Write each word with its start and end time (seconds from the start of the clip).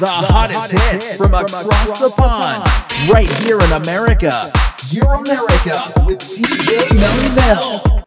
the 0.00 0.06
hottest 0.06 0.72
hits 0.72 1.16
from 1.16 1.32
across 1.32 2.00
the 2.00 2.10
pond, 2.10 2.62
right 3.10 3.30
here 3.44 3.58
in 3.60 3.72
America. 3.72 4.52
Euro 4.90 5.20
America 5.20 5.92
with 6.04 6.20
DJ 6.20 6.94
Melly 6.94 7.34
Mel. 7.34 8.05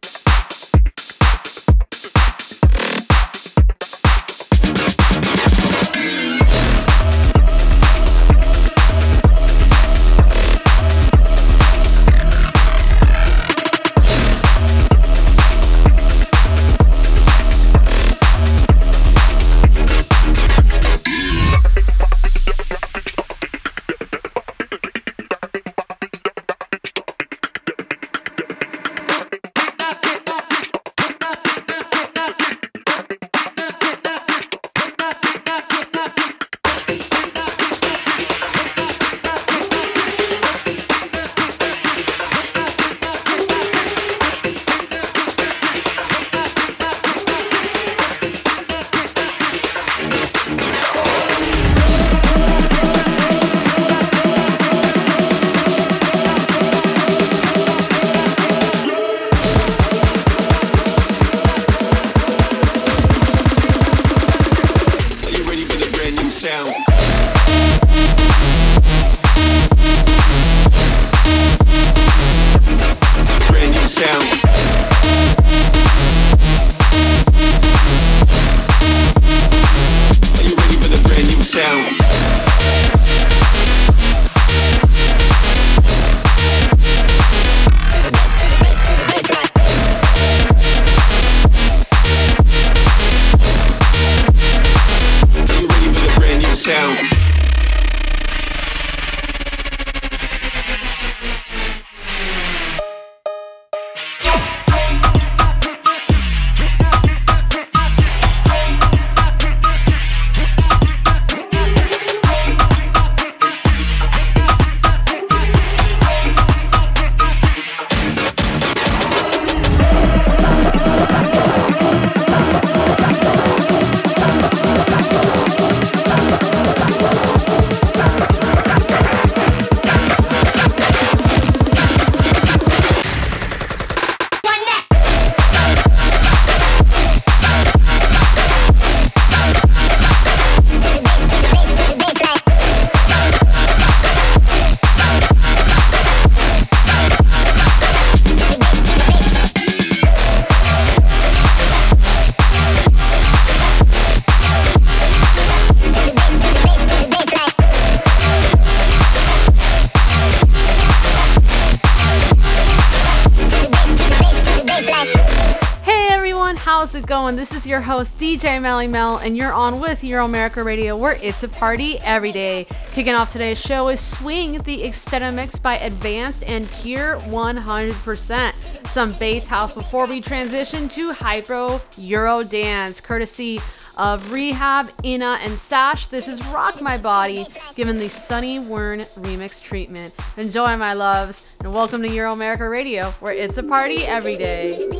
Your 167.70 167.80
host, 167.80 168.18
DJ 168.18 168.60
Melly 168.60 168.88
Mel, 168.88 169.18
and 169.18 169.36
you're 169.36 169.52
on 169.52 169.78
with 169.78 170.02
Euro 170.02 170.24
America 170.24 170.64
Radio, 170.64 170.96
where 170.96 171.16
it's 171.22 171.44
a 171.44 171.48
party 171.48 172.00
every 172.00 172.32
day. 172.32 172.66
Kicking 172.94 173.14
off 173.14 173.30
today's 173.30 173.60
show 173.60 173.88
is 173.90 174.00
Swing, 174.00 174.60
the 174.62 174.82
extended 174.82 175.34
mix 175.34 175.56
by 175.56 175.78
Advanced 175.78 176.42
and 176.48 176.68
Pure 176.82 177.20
100%. 177.20 178.86
Some 178.88 179.12
bass 179.12 179.46
house 179.46 179.72
before 179.72 180.08
we 180.08 180.20
transition 180.20 180.88
to 180.88 181.12
Hypro 181.12 181.80
Euro 181.96 182.42
Dance, 182.42 183.00
courtesy 183.00 183.60
of 183.96 184.20
R3HAB, 184.24 184.90
INNA, 185.04 185.38
and 185.42 185.56
Sash. 185.56 186.08
This 186.08 186.26
is 186.26 186.44
Rock 186.46 186.82
My 186.82 186.96
Body, 186.96 187.46
given 187.76 188.00
the 188.00 188.08
Sunny 188.08 188.58
Wern 188.58 189.06
remix 189.20 189.62
treatment. 189.62 190.12
Enjoy, 190.36 190.76
my 190.76 190.94
loves, 190.94 191.54
and 191.60 191.72
welcome 191.72 192.02
to 192.02 192.10
Euro 192.10 192.32
America 192.32 192.68
Radio, 192.68 193.10
where 193.20 193.34
it's 193.34 193.58
a 193.58 193.62
party 193.62 194.04
every 194.04 194.36
day. 194.36 194.99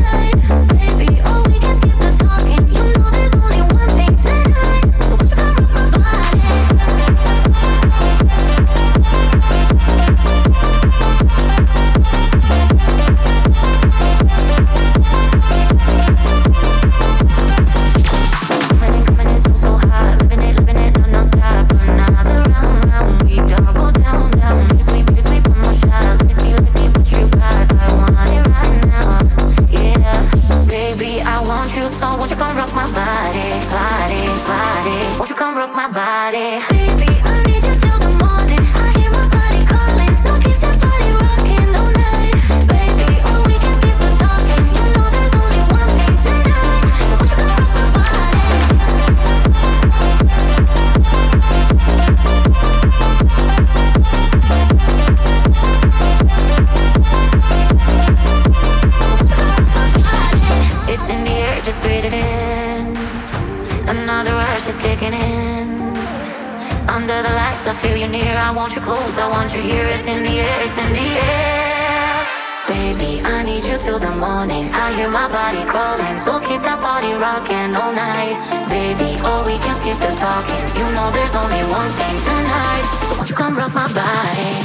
I 67.71 67.73
feel 67.73 67.95
you 67.95 68.07
near, 68.07 68.35
I 68.35 68.51
want 68.51 68.75
you 68.75 68.81
close, 68.81 69.17
I 69.17 69.29
want 69.29 69.55
you 69.55 69.61
here. 69.61 69.85
It's 69.85 70.05
in 70.05 70.23
the 70.23 70.43
air, 70.43 70.57
it's 70.67 70.77
in 70.77 70.91
the 70.91 71.07
air. 71.23 72.27
Baby, 72.67 73.23
I 73.23 73.43
need 73.43 73.63
you 73.63 73.77
till 73.77 73.97
the 73.97 74.11
morning. 74.19 74.67
I 74.73 74.91
hear 74.91 75.09
my 75.09 75.31
body 75.31 75.63
calling, 75.63 76.19
so 76.19 76.37
keep 76.41 76.59
that 76.67 76.81
body 76.81 77.13
rocking 77.15 77.71
all 77.73 77.93
night. 77.95 78.35
Baby, 78.67 79.15
oh, 79.23 79.47
we 79.47 79.55
can 79.63 79.73
skip 79.79 79.95
the 80.03 80.11
talking. 80.19 80.63
You 80.75 80.87
know 80.91 81.07
there's 81.15 81.33
only 81.33 81.63
one 81.71 81.87
thing 81.95 82.15
tonight. 82.19 82.83
So 83.07 83.15
won't 83.15 83.29
you 83.29 83.35
come 83.37 83.55
rock 83.55 83.73
my 83.73 83.87
body? 83.87 84.60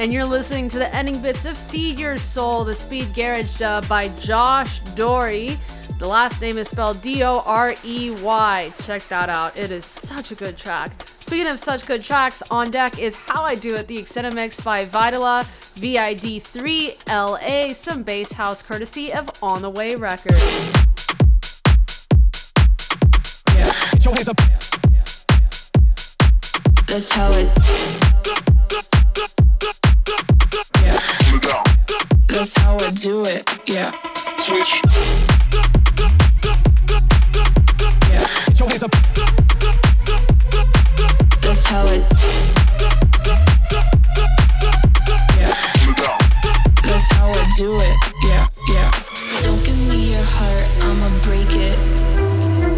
And 0.00 0.12
you're 0.14 0.24
listening 0.24 0.70
to 0.70 0.78
the 0.78 0.94
ending 0.94 1.20
bits 1.20 1.44
of 1.44 1.58
"Feed 1.58 1.98
Your 1.98 2.16
Soul," 2.16 2.64
the 2.64 2.74
speed 2.74 3.12
garage 3.12 3.58
dub 3.58 3.86
by 3.86 4.08
Josh 4.18 4.80
Dorey. 4.96 5.58
The 5.98 6.08
last 6.08 6.40
name 6.40 6.56
is 6.56 6.70
spelled 6.70 7.02
D-O-R-E-Y. 7.02 8.72
Check 8.84 9.06
that 9.08 9.28
out. 9.28 9.58
It 9.58 9.70
is 9.70 9.84
such 9.84 10.32
a 10.32 10.34
good 10.34 10.56
track. 10.56 11.06
Speaking 11.20 11.50
of 11.50 11.60
such 11.60 11.84
good 11.84 12.02
tracks, 12.02 12.42
on 12.50 12.70
deck 12.70 12.98
is 12.98 13.14
How 13.14 13.42
I 13.42 13.54
Do 13.54 13.74
It, 13.74 13.88
the 13.88 13.98
extended 13.98 14.32
mix 14.32 14.58
by 14.58 14.86
Vitala, 14.86 15.44
VID3LA, 15.74 17.74
some 17.74 18.02
bass 18.02 18.32
house 18.32 18.62
courtesy 18.62 19.12
of 19.12 19.28
On 19.42 19.60
the 19.60 19.68
Way 19.68 19.96
Records. 19.96 20.42
Get 23.92 24.04
your 24.06 24.14
hands 24.14 24.30
up. 24.30 24.38
That's 26.86 27.12
how 27.12 27.32
it. 27.32 27.50
That's 32.40 32.56
how 32.56 32.74
I 32.74 32.90
do 32.92 33.22
it. 33.26 33.46
Yeah. 33.68 33.92
Switch. 34.38 34.80
Yeah. 38.08 38.24
Get 38.46 38.58
your 38.58 38.68
hands 38.70 38.82
up. 38.82 38.90
That's 41.42 41.64
how 41.66 41.84
it. 41.88 42.02
Yeah. 45.36 45.52
That's 46.82 47.12
how 47.12 47.28
I 47.28 47.52
do 47.58 47.76
it. 47.76 47.96
Yeah. 48.24 48.46
Yeah. 48.70 48.90
Don't 49.42 49.62
give 49.62 49.78
me 49.90 50.12
your 50.12 50.24
heart, 50.24 50.66
I'ma 50.80 51.10
break 51.22 51.50
it. 51.50 51.78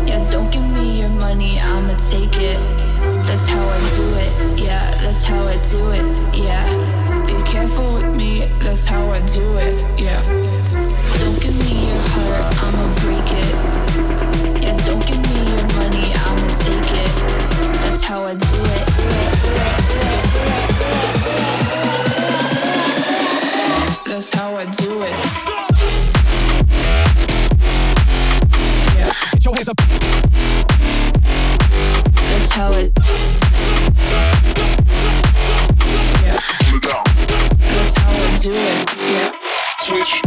Yeah. 0.08 0.28
Don't 0.28 0.50
give 0.50 0.64
me 0.64 0.98
your 0.98 1.10
money, 1.10 1.60
I'ma 1.60 1.94
take 2.10 2.36
it. 2.36 2.58
That's 3.28 3.46
how 3.46 3.64
I 3.64 3.78
do 3.94 4.14
it. 4.16 4.58
Yeah. 4.58 4.90
That's 5.02 5.24
how 5.24 5.46
I 5.46 5.56
do 5.70 5.92
it. 5.92 6.36
Yeah. 6.36 7.01
Careful 7.62 7.94
with 7.94 8.16
me, 8.16 8.30
that's 8.58 8.86
how 8.86 9.08
I 9.10 9.20
do 9.20 9.56
it, 9.56 10.00
yeah. 10.00 10.20
Don't 11.20 11.40
give 11.40 11.56
me 11.60 11.86
your 11.86 12.02
heart, 12.10 12.44
I'ma 12.60 12.86
break 13.02 13.30
it. 13.38 13.54
Yeah, 14.64 14.76
don't 14.84 15.06
give 15.06 15.22
me 15.32 15.40
your 15.48 15.66
money, 15.78 16.10
I'ma 16.26 16.48
take 16.58 16.90
it. 16.90 17.12
That's 17.82 18.02
how 18.02 18.24
I 18.24 18.34
do 18.34 18.64
it. 18.74 18.86
That's 24.08 24.34
how 24.34 24.56
I 24.56 24.64
do 24.64 25.02
it. 25.02 25.14
Yeah. 28.98 29.12
Get 29.34 29.44
your 29.44 29.54
hands 29.54 29.68
up. 29.68 29.76
That's 32.16 32.50
how 32.50 32.72
it. 32.72 33.01
Yeah. 38.44 39.30
Switch. 39.78 40.20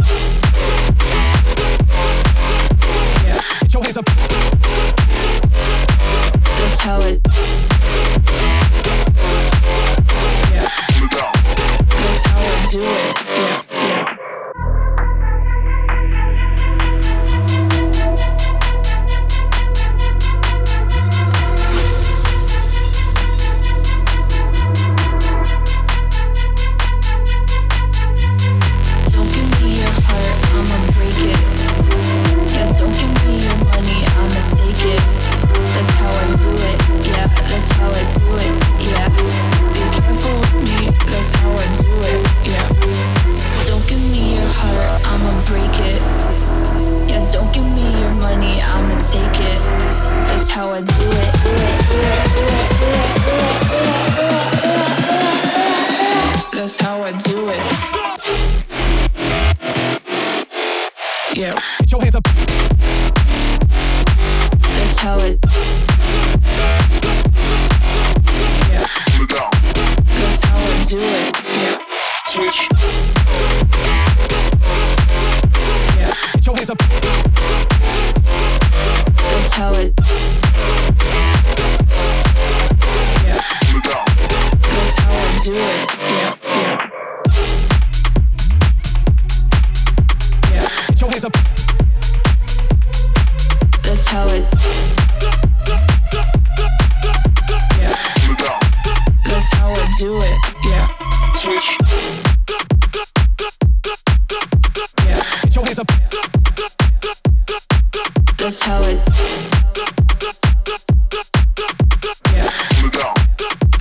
Yeah. 3.26 3.42
Your 3.70 3.82
hands 3.84 3.98
up. 3.98 4.45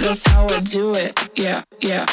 That's 0.05 0.23
how 0.27 0.45
I 0.45 0.59
do 0.59 0.91
it. 0.91 1.19
Yeah, 1.35 1.63
yeah. 1.79 2.05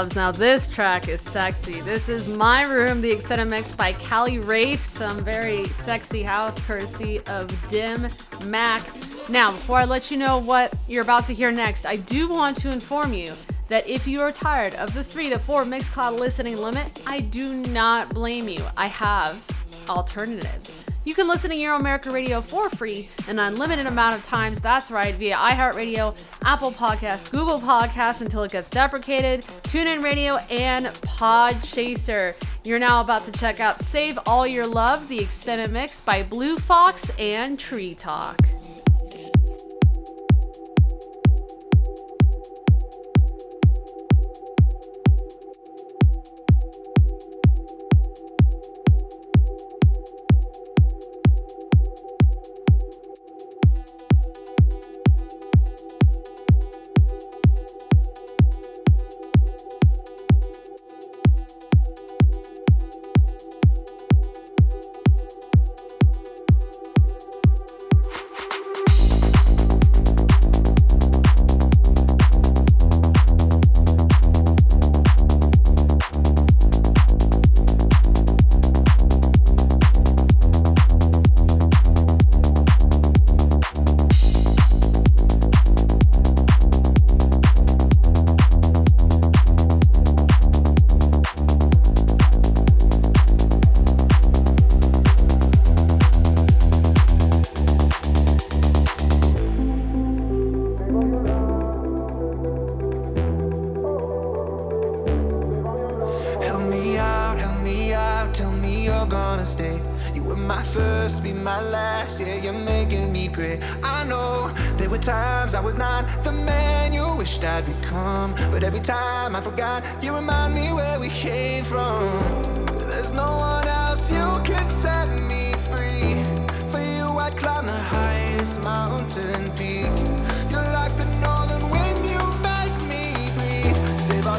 Now, 0.00 0.32
this 0.32 0.66
track 0.66 1.08
is 1.08 1.20
sexy. 1.20 1.82
This 1.82 2.08
is 2.08 2.26
My 2.26 2.62
Room, 2.62 3.02
the 3.02 3.10
extended 3.10 3.50
mix 3.50 3.72
by 3.72 3.92
Callie 3.92 4.38
Rafe, 4.38 4.82
some 4.82 5.22
very 5.22 5.66
sexy 5.68 6.22
house 6.22 6.58
courtesy 6.64 7.20
of 7.26 7.68
Dim 7.68 8.08
Mak. 8.46 8.82
Now, 9.28 9.52
before 9.52 9.76
I 9.76 9.84
let 9.84 10.10
you 10.10 10.16
know 10.16 10.38
what 10.38 10.72
you're 10.88 11.02
about 11.02 11.26
to 11.26 11.34
hear 11.34 11.52
next, 11.52 11.84
I 11.84 11.96
do 11.96 12.30
want 12.30 12.56
to 12.58 12.70
inform 12.70 13.12
you 13.12 13.34
that 13.68 13.86
if 13.86 14.06
you 14.06 14.20
are 14.22 14.32
tired 14.32 14.74
of 14.76 14.94
the 14.94 15.04
three 15.04 15.28
to 15.28 15.38
four 15.38 15.64
Mixcloud 15.64 16.18
listening 16.18 16.56
limit, 16.56 17.02
I 17.06 17.20
do 17.20 17.66
not 17.66 18.08
blame 18.14 18.48
you. 18.48 18.64
I 18.78 18.86
have 18.86 19.38
alternatives. 19.86 20.79
You 21.02 21.14
can 21.14 21.28
listen 21.28 21.50
to 21.50 21.56
Euro 21.56 21.78
America 21.78 22.10
Radio 22.10 22.42
for 22.42 22.68
free 22.68 23.08
an 23.26 23.38
unlimited 23.38 23.86
amount 23.86 24.16
of 24.16 24.22
times. 24.22 24.60
That's 24.60 24.90
right, 24.90 25.14
via 25.14 25.34
iHeartRadio, 25.34 26.14
Apple 26.44 26.72
Podcasts, 26.72 27.30
Google 27.30 27.58
Podcasts 27.58 28.20
until 28.20 28.42
it 28.42 28.52
gets 28.52 28.68
deprecated, 28.68 29.40
TuneIn 29.62 30.04
Radio, 30.04 30.36
and 30.50 30.86
Podchaser. 30.86 32.34
You're 32.64 32.78
now 32.78 33.00
about 33.00 33.24
to 33.24 33.32
check 33.32 33.60
out 33.60 33.80
Save 33.80 34.18
All 34.26 34.46
Your 34.46 34.66
Love, 34.66 35.08
the 35.08 35.18
extended 35.18 35.72
mix 35.72 36.02
by 36.02 36.22
Blue 36.22 36.58
Fox 36.58 37.10
and 37.18 37.58
Tree 37.58 37.94
Talk. 37.94 38.38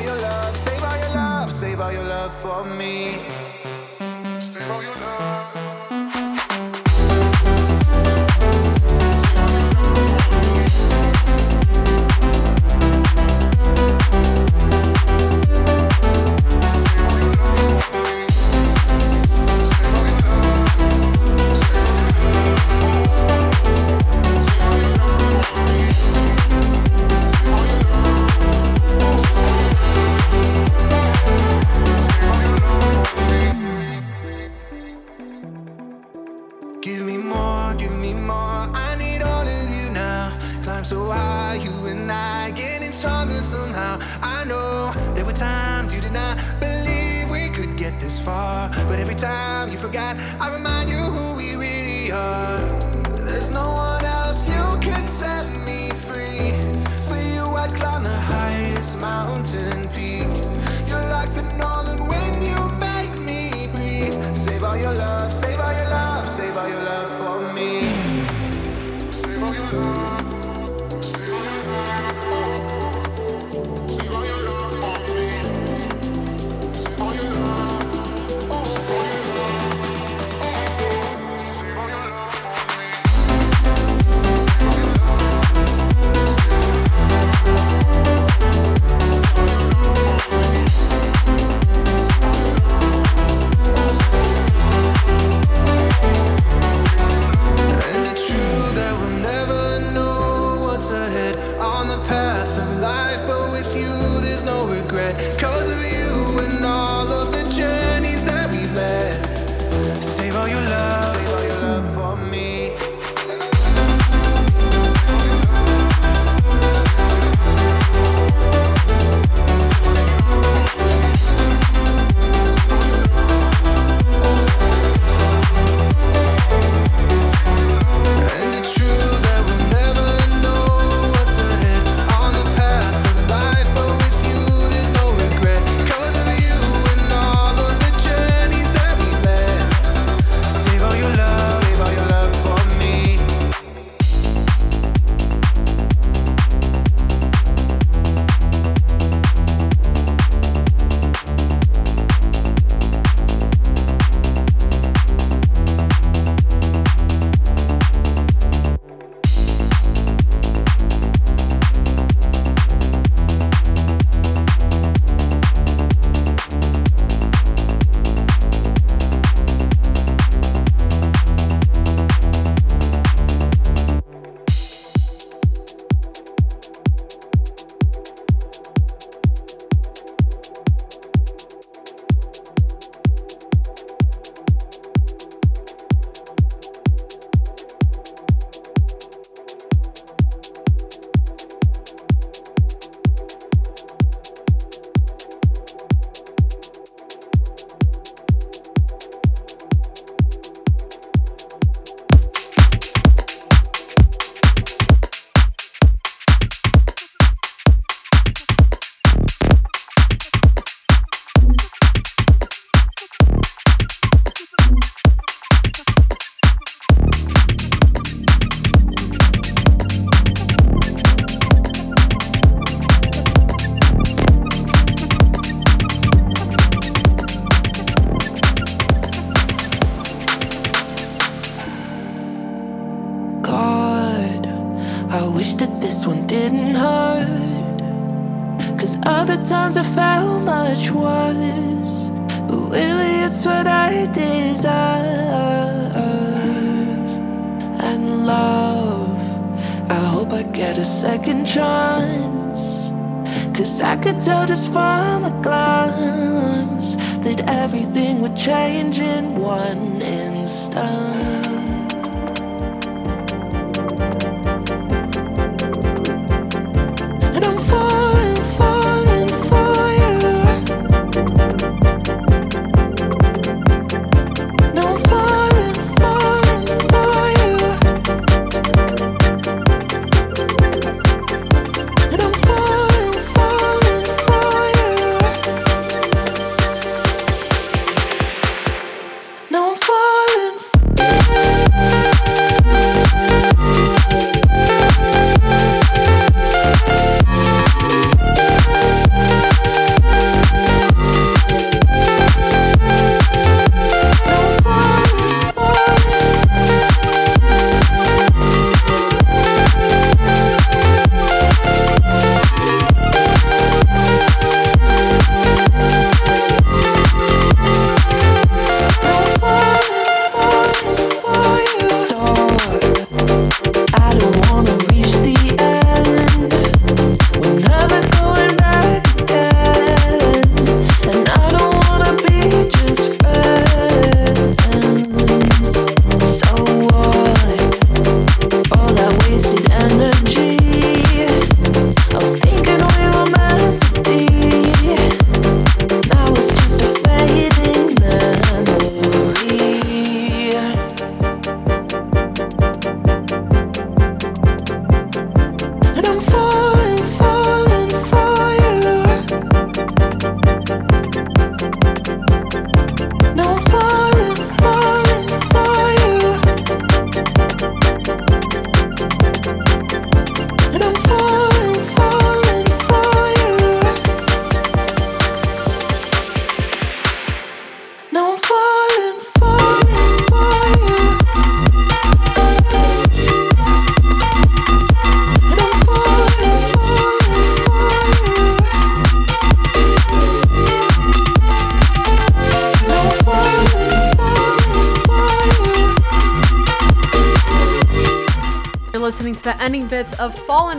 all 0.01 0.08
your 0.08 0.22
love, 0.22 0.55
save 0.55 0.84
all 0.84 0.98
your 0.98 1.15
love, 1.15 1.51
save 1.51 1.79
all 1.79 1.91
your 1.91 2.03
love 2.03 2.34
for 2.38 2.63
me. 2.65 3.20
Save 4.39 4.72
all 4.72 4.81
your 4.81 4.96
love. 4.96 5.71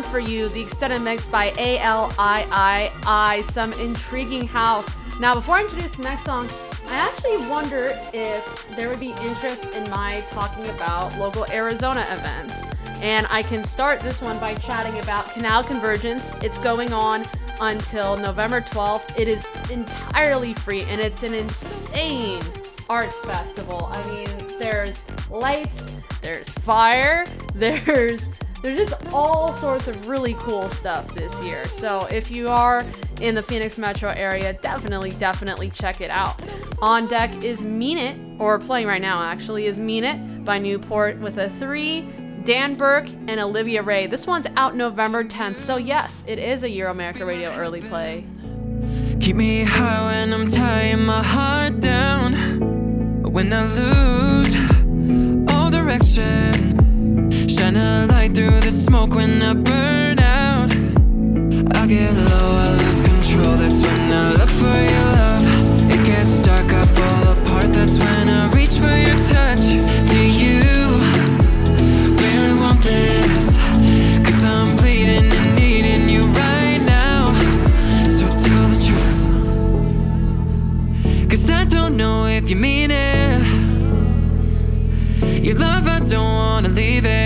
For 0.00 0.20
You, 0.20 0.48
the 0.48 0.62
extended 0.62 1.02
mix 1.02 1.26
by 1.26 1.50
ALIII, 1.50 3.42
some 3.42 3.72
intriguing 3.74 4.46
house. 4.46 4.88
Now, 5.20 5.34
before 5.34 5.56
I 5.56 5.62
introduce 5.62 5.96
the 5.96 6.04
next 6.04 6.24
song, 6.24 6.48
I 6.86 6.94
actually 6.94 7.46
wonder 7.48 7.98
if 8.14 8.68
there 8.76 8.88
would 8.88 9.00
be 9.00 9.10
interest 9.10 9.74
in 9.74 9.90
my 9.90 10.24
talking 10.30 10.66
about 10.68 11.18
local 11.18 11.44
Arizona 11.50 12.06
events. 12.10 12.64
And 13.02 13.26
I 13.28 13.42
can 13.42 13.64
start 13.64 14.00
this 14.00 14.22
one 14.22 14.38
by 14.38 14.54
chatting 14.54 14.98
about 15.00 15.30
Canal 15.32 15.64
Convergence. 15.64 16.34
It's 16.42 16.58
going 16.58 16.92
on 16.92 17.26
until 17.60 18.16
November 18.16 18.60
12th. 18.60 19.18
It 19.18 19.28
is 19.28 19.46
entirely 19.70 20.54
free 20.54 20.84
and 20.84 21.00
it's 21.00 21.22
an 21.22 21.34
insane 21.34 22.42
arts 22.88 23.18
festival. 23.20 23.90
I 23.90 24.06
mean, 24.06 24.28
there's 24.58 25.02
lights, 25.30 25.94
there's 26.20 26.48
fire, 26.50 27.26
there's 27.54 28.22
there's 28.62 28.88
just 28.88 29.12
all 29.12 29.52
sorts 29.54 29.88
of 29.88 30.08
really 30.08 30.34
cool 30.34 30.68
stuff 30.68 31.12
this 31.14 31.42
year. 31.42 31.64
So 31.66 32.06
if 32.06 32.30
you 32.30 32.48
are 32.48 32.86
in 33.20 33.34
the 33.34 33.42
Phoenix 33.42 33.76
metro 33.76 34.10
area, 34.10 34.52
definitely, 34.52 35.10
definitely 35.10 35.70
check 35.70 36.00
it 36.00 36.10
out. 36.10 36.40
On 36.80 37.08
deck 37.08 37.44
is 37.44 37.62
Mean 37.62 37.98
It, 37.98 38.40
or 38.40 38.58
playing 38.58 38.86
right 38.86 39.02
now 39.02 39.22
actually, 39.22 39.66
is 39.66 39.78
Mean 39.78 40.04
It 40.04 40.44
by 40.44 40.58
Newport 40.58 41.18
with 41.18 41.38
a 41.38 41.48
three. 41.50 42.08
Dan 42.44 42.74
Burke 42.74 43.08
and 43.28 43.38
Olivia 43.38 43.82
Ray. 43.82 44.08
This 44.08 44.26
one's 44.26 44.48
out 44.56 44.74
November 44.74 45.22
10th. 45.22 45.56
So 45.56 45.76
yes, 45.76 46.24
it 46.26 46.40
is 46.40 46.64
a 46.64 46.70
Euro 46.70 46.90
America 46.90 47.24
Radio 47.24 47.52
early 47.52 47.80
play. 47.80 48.24
Keep 49.20 49.36
me 49.36 49.62
high 49.62 50.10
when 50.10 50.32
I'm 50.32 50.48
tying 50.48 51.04
my 51.04 51.22
heart 51.22 51.78
down. 51.78 52.32
When 53.22 53.52
I 53.52 53.64
lose 53.64 54.56
all 55.52 55.70
direction, 55.70 56.81
shine 57.62 57.76
a 57.76 58.06
light 58.06 58.34
through 58.34 58.60
the 58.60 58.72
smoke 58.72 59.14
when 59.14 59.40
I 59.42 59.54
burn 59.54 60.18
out. 60.18 60.70
I 61.78 61.86
get 61.86 62.12
low, 62.28 62.50
I 62.64 62.68
lose 62.82 63.00
control. 63.00 63.54
That's 63.62 63.80
when 63.86 64.12
I 64.20 64.32
look 64.38 64.50
for 64.62 64.78
your 64.92 65.06
love. 65.18 65.44
It 65.94 66.02
gets 66.04 66.40
dark, 66.40 66.68
I 66.72 66.84
fall 66.96 67.24
apart. 67.34 67.68
That's 67.72 67.98
when 67.98 68.28
I 68.28 68.50
reach 68.56 68.76
for 68.82 68.96
your 69.06 69.18
touch. 69.32 69.66
Do 70.12 70.20
you 70.42 70.60
really 72.22 72.54
want 72.62 72.80
this? 72.82 73.44
Cause 74.26 74.42
I'm 74.42 74.76
bleeding 74.78 75.30
and 75.38 75.54
needing 75.54 76.08
you 76.14 76.22
right 76.42 76.82
now. 76.98 77.20
So 78.16 78.24
tell 78.44 78.66
the 78.74 78.80
truth. 78.88 79.20
Cause 81.30 81.50
I 81.50 81.64
don't 81.64 81.96
know 81.96 82.26
if 82.26 82.50
you 82.50 82.56
mean 82.56 82.90
it. 82.90 83.40
Your 85.46 85.58
love, 85.58 85.86
I 85.86 86.00
don't 86.00 86.34
wanna 86.42 86.68
leave 86.68 87.04
it. 87.04 87.21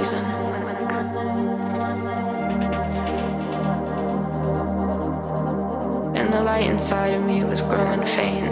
reason. 0.00 0.24
And 6.16 6.32
the 6.32 6.40
light 6.40 6.66
inside 6.70 7.08
of 7.08 7.26
me 7.26 7.44
was 7.44 7.60
growing 7.60 8.06
faint. 8.06 8.46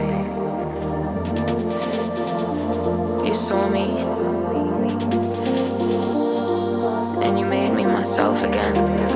You 3.26 3.34
saw 3.34 3.68
me, 3.70 3.86
and 7.24 7.38
you 7.38 7.46
made 7.46 7.72
me 7.72 7.84
myself 7.84 8.44
again. 8.44 9.07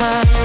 my 0.00 0.39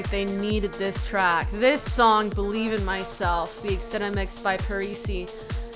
like 0.00 0.10
they 0.10 0.24
needed 0.24 0.72
this 0.74 1.06
track. 1.08 1.46
This 1.52 1.82
song, 1.82 2.30
Believe 2.30 2.72
in 2.72 2.82
Myself, 2.86 3.60
the 3.62 3.74
extended 3.74 4.14
mix 4.14 4.40
by 4.40 4.56
Parisi, 4.56 5.30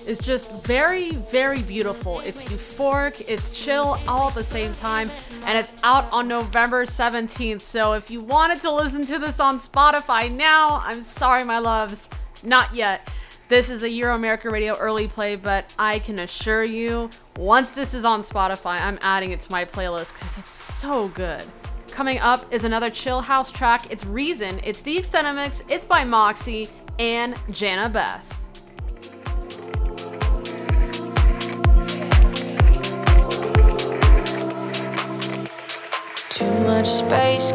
is 0.08 0.18
just 0.18 0.64
very, 0.64 1.10
very 1.10 1.60
beautiful. 1.60 2.20
It's 2.20 2.42
euphoric, 2.46 3.22
it's 3.28 3.50
chill 3.50 3.98
all 4.08 4.28
at 4.28 4.34
the 4.34 4.42
same 4.42 4.72
time, 4.74 5.10
and 5.44 5.58
it's 5.58 5.74
out 5.84 6.10
on 6.10 6.26
November 6.26 6.87
17th. 6.87 7.60
So 7.60 7.92
if 7.92 8.10
you 8.10 8.22
wanted 8.22 8.62
to 8.62 8.72
listen 8.72 9.04
to 9.06 9.18
this 9.18 9.40
on 9.40 9.58
Spotify 9.58 10.32
now, 10.32 10.82
I'm 10.82 11.02
sorry, 11.02 11.44
my 11.44 11.58
loves, 11.58 12.08
not 12.42 12.74
yet. 12.74 13.06
This 13.48 13.68
is 13.68 13.82
a 13.82 13.88
Euromerica 13.88 14.50
Radio 14.50 14.74
early 14.78 15.06
play, 15.06 15.37
but 15.37 15.74
I 15.78 15.98
can 15.98 16.18
assure 16.20 16.64
you, 16.64 17.10
once 17.37 17.72
this 17.72 17.92
is 17.92 18.06
on 18.06 18.22
Spotify, 18.22 18.80
I'm 18.80 18.98
adding 19.02 19.32
it 19.32 19.42
to 19.42 19.52
my 19.52 19.66
playlist 19.66 20.14
because 20.14 20.38
it's 20.38 20.48
so 20.50 21.08
good. 21.08 21.44
Coming 21.94 22.18
up 22.18 22.52
is 22.52 22.64
another 22.64 22.90
chill 22.90 23.20
house 23.20 23.52
track. 23.52 23.87
It's 23.88 24.04
Reason. 24.04 24.59
It's 24.64 24.83
the 24.83 24.98
extended 24.98 25.35
mix. 25.35 25.62
It's 25.68 25.85
by 25.85 26.02
Moxie 26.02 26.68
and 26.98 27.37
Jana 27.52 27.88
Beth. 27.88 28.28
Too 36.30 36.59
much 36.64 36.88
space 36.88 37.52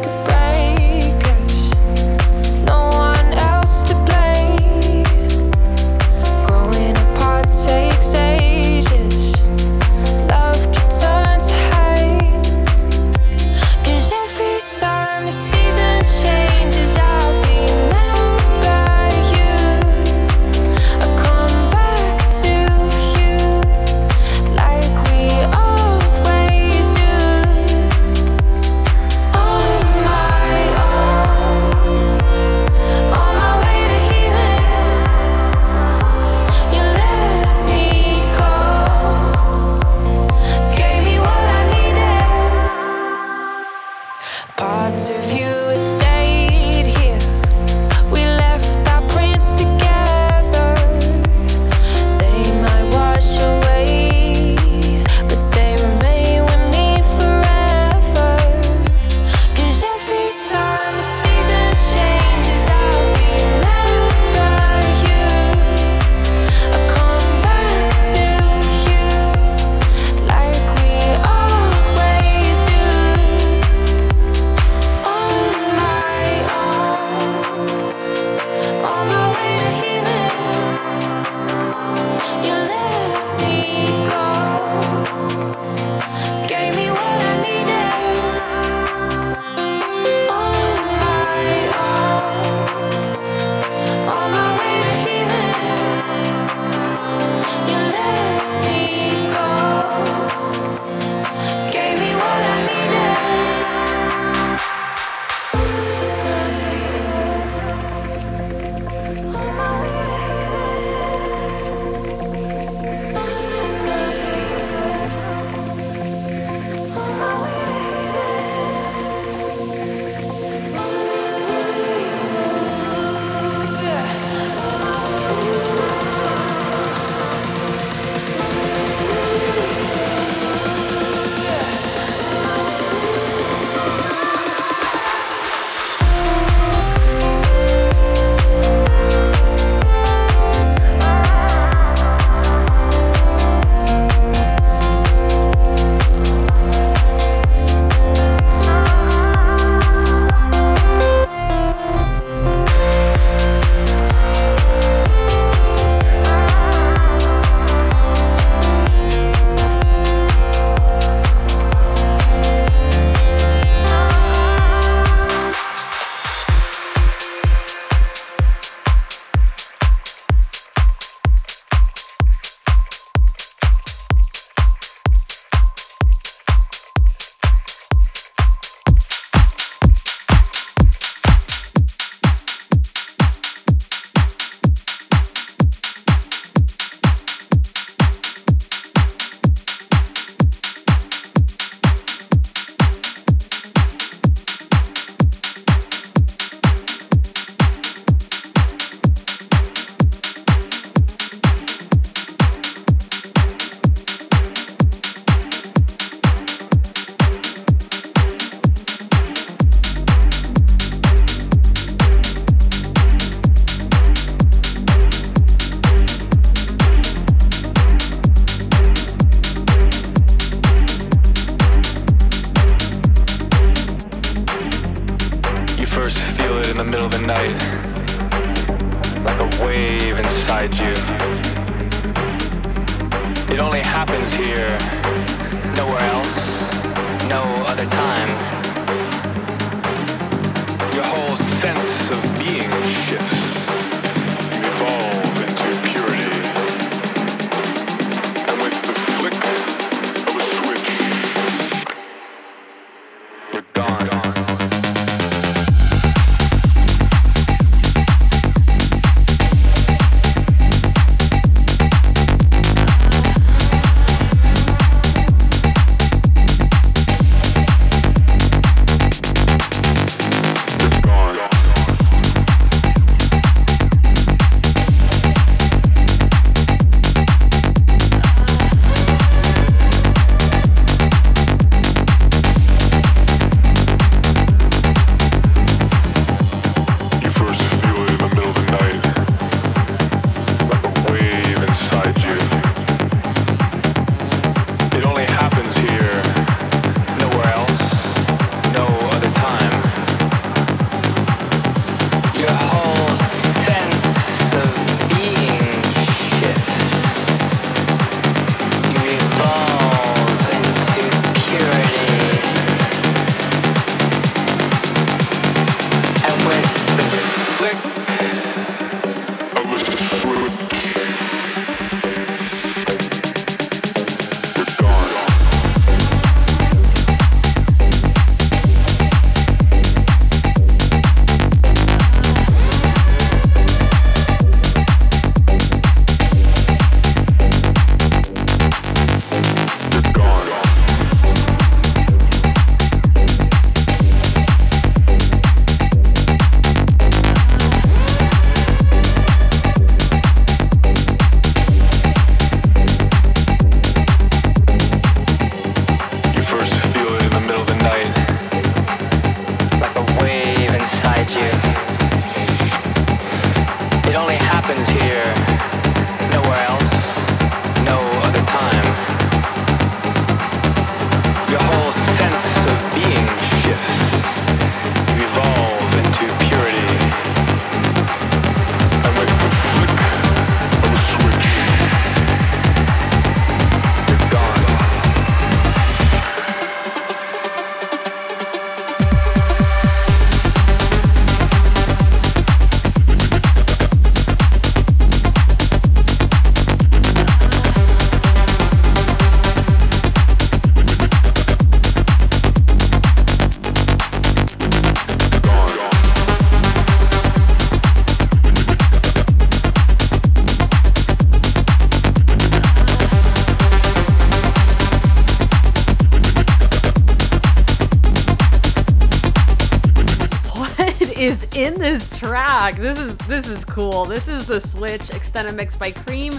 This 422.60 422.98
is 422.98 423.16
this 423.18 423.48
is 423.48 423.64
cool. 423.64 424.04
This 424.04 424.28
is 424.28 424.46
the 424.46 424.60
Switch 424.60 425.08
extended 425.10 425.54
mix 425.54 425.76
by 425.76 425.92
Cream 425.92 426.32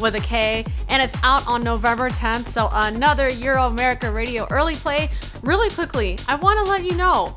with 0.00 0.14
a 0.14 0.20
K, 0.20 0.64
and 0.88 1.02
it's 1.02 1.16
out 1.24 1.46
on 1.48 1.64
November 1.64 2.08
10th. 2.10 2.46
So 2.46 2.68
another 2.72 3.28
Euromerica 3.28 4.14
Radio 4.14 4.46
early 4.50 4.76
play. 4.76 5.10
Really 5.42 5.68
quickly, 5.70 6.16
I 6.28 6.36
want 6.36 6.64
to 6.64 6.70
let 6.70 6.84
you 6.84 6.96
know 6.96 7.34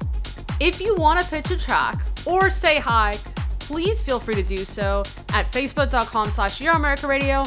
if 0.59 0.79
you 0.79 0.93
want 0.93 1.19
to 1.19 1.27
pitch 1.27 1.49
a 1.49 1.57
track 1.57 1.99
or 2.27 2.51
say 2.51 2.77
hi, 2.77 3.15
please 3.57 4.03
feel 4.03 4.19
free 4.19 4.35
to 4.35 4.43
do 4.43 4.57
so 4.57 4.99
at 5.33 5.51
facebook.com 5.51 6.29
slash 6.29 6.59
Euromerica 6.59 7.07
Radio 7.07 7.43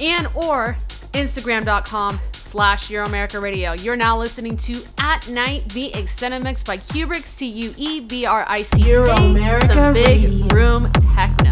and 0.00 0.28
or 0.36 0.76
instagram.com 1.14 2.20
slash 2.48 2.88
Euromerica 2.88 3.42
Radio. 3.42 3.72
You're 3.72 3.96
now 3.96 4.18
listening 4.18 4.56
to 4.56 4.82
At 4.96 5.28
Night, 5.28 5.68
the 5.68 5.94
extended 5.94 6.42
mix 6.42 6.64
by 6.64 6.78
Cuebrick, 6.78 7.26
C 7.26 7.46
U 7.46 7.74
E 7.76 8.00
B 8.00 8.24
R 8.24 8.44
I 8.48 8.62
C 8.62 8.82
K. 8.82 8.90
Euromerica 8.90 9.66
Some 9.66 9.92
big 9.92 10.24
Radio. 10.24 10.46
room 10.48 10.90
techno. 11.14 11.47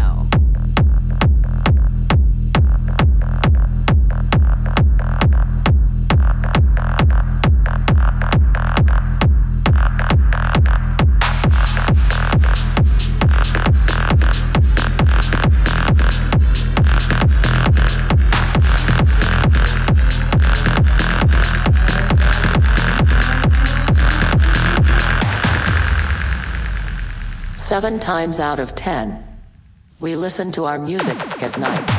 Seven 27.67 27.99
times 27.99 28.39
out 28.39 28.59
of 28.59 28.75
ten, 28.75 29.21
we 29.99 30.15
listen 30.15 30.53
to 30.53 30.63
our 30.63 30.79
music 30.79 31.17
at 31.43 31.57
night. 31.59 31.96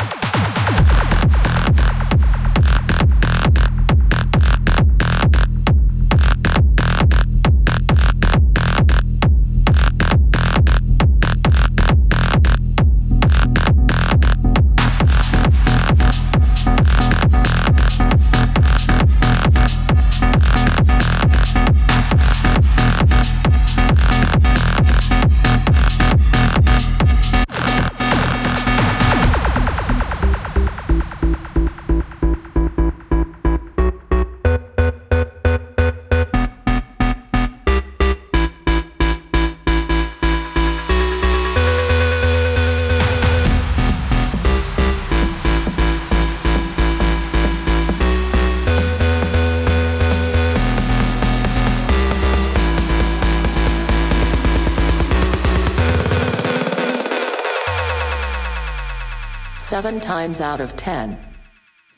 Seven 59.79 60.01
times 60.01 60.41
out 60.41 60.61
of 60.61 60.75
ten, 60.75 61.17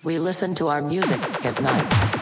we 0.05 0.18
listen 0.18 0.55
to 0.57 0.68
our 0.68 0.83
music 0.83 1.18
at 1.47 1.62
night. 1.62 2.20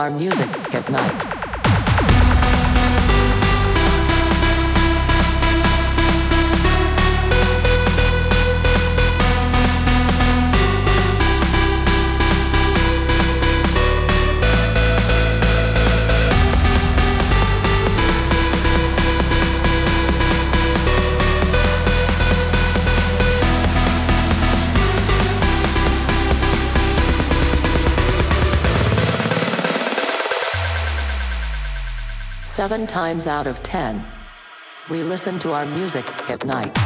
Our 0.00 0.10
music 0.10 0.59
Seven 32.60 32.86
times 32.86 33.26
out 33.26 33.46
of 33.46 33.62
ten, 33.62 34.04
we 34.90 35.02
listen 35.02 35.38
to 35.38 35.52
our 35.52 35.64
music 35.64 36.04
at 36.28 36.44
night. 36.44 36.76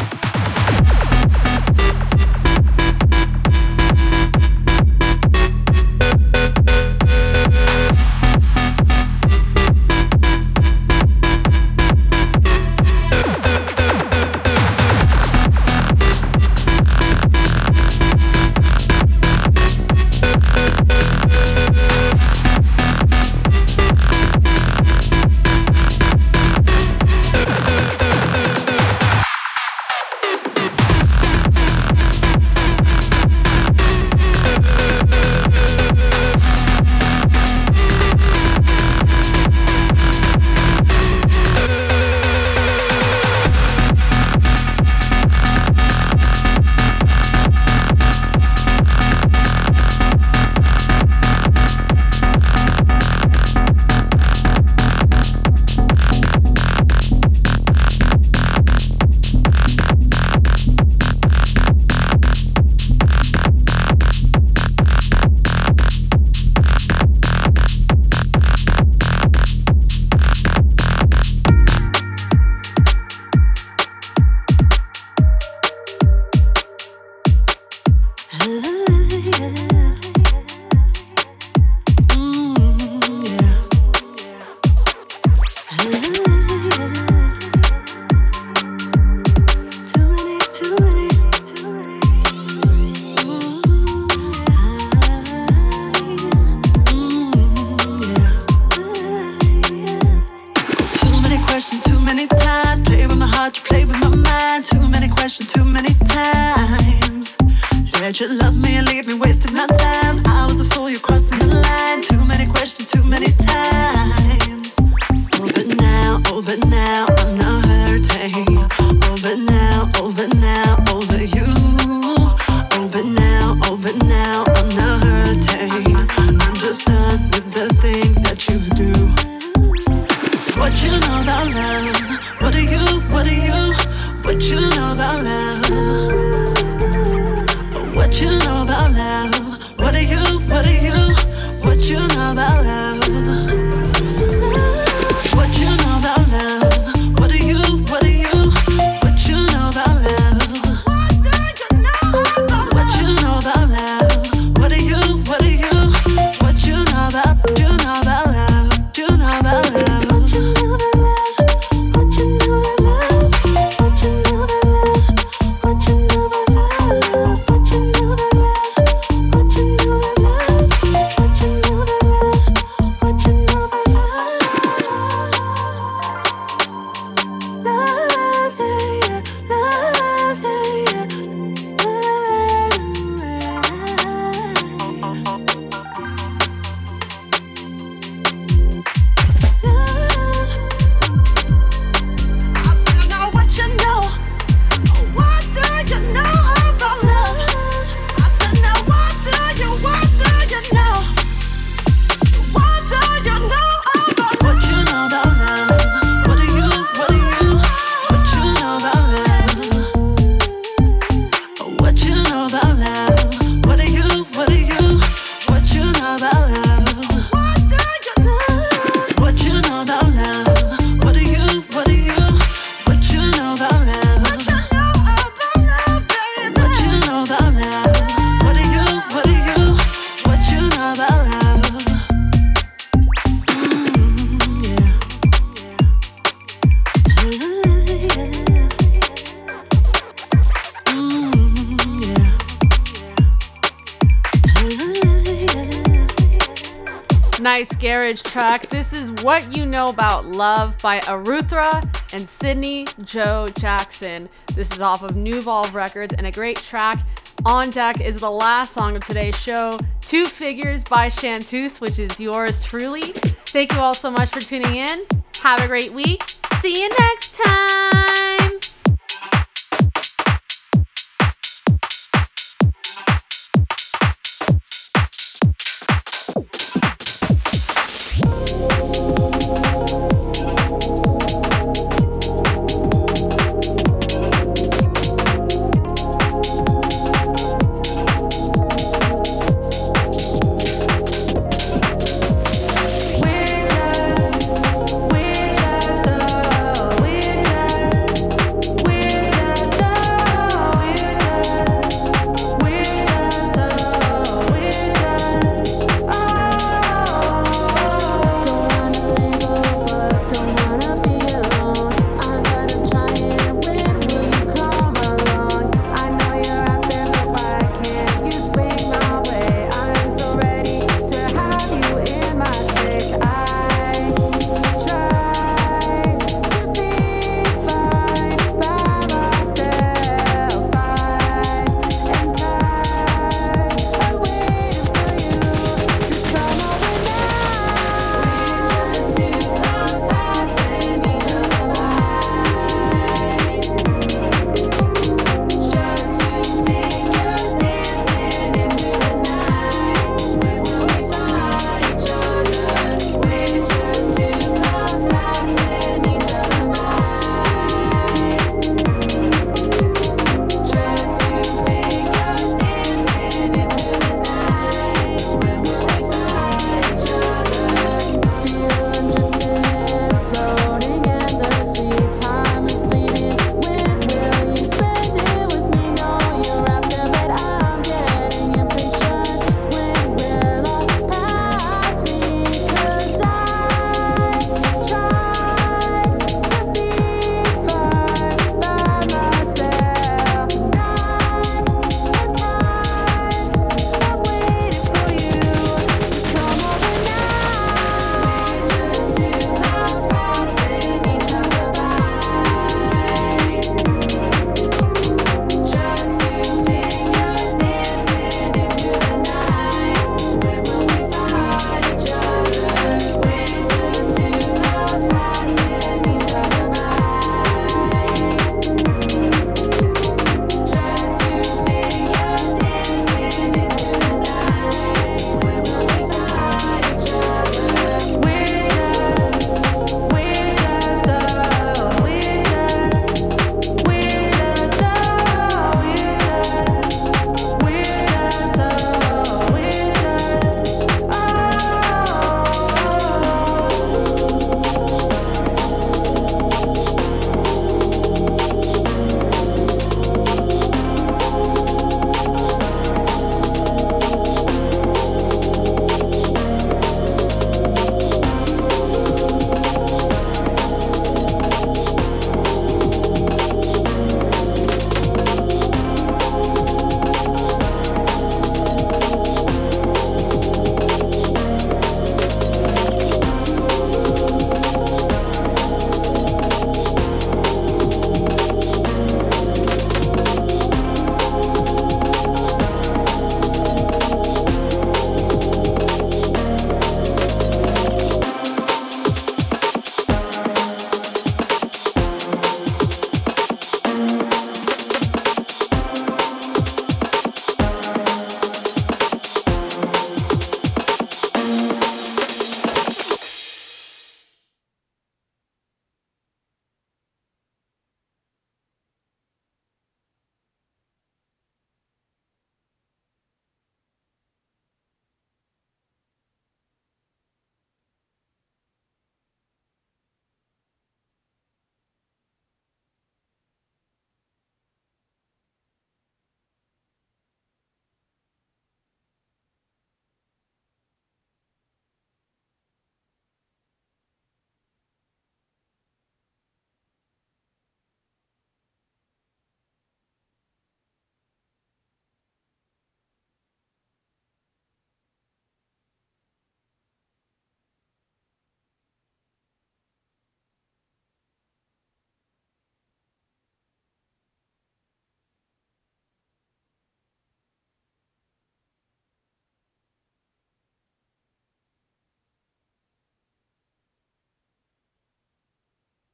Love 250.34 250.76
by 250.82 250.98
Aruthra 251.00 251.72
and 252.12 252.20
Sydney 252.28 252.86
Joe 253.04 253.46
Jackson. 253.56 254.28
This 254.54 254.72
is 254.72 254.80
off 254.80 255.04
of 255.04 255.14
New 255.14 255.36
Evolve 255.36 255.72
Records 255.74 256.12
and 256.14 256.26
a 256.26 256.30
great 256.32 256.56
track. 256.56 257.06
On 257.44 257.70
Deck 257.70 258.00
is 258.00 258.20
the 258.20 258.30
last 258.30 258.72
song 258.72 258.96
of 258.96 259.04
today's 259.06 259.38
show, 259.38 259.78
Two 260.00 260.26
Figures 260.26 260.82
by 260.82 261.08
Chantus, 261.08 261.80
which 261.80 262.00
is 262.00 262.18
yours 262.18 262.60
truly. 262.64 263.12
Thank 263.12 263.72
you 263.72 263.78
all 263.78 263.94
so 263.94 264.10
much 264.10 264.30
for 264.30 264.40
tuning 264.40 264.74
in. 264.74 265.06
Have 265.40 265.60
a 265.60 265.68
great 265.68 265.92
week. 265.92 266.22
See 266.60 266.82
you 266.82 266.88
next 266.88 267.34
time. 267.34 267.73